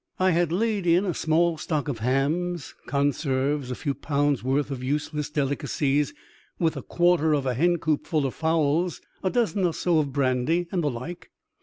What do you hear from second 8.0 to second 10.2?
full of fowls, a dozen or so of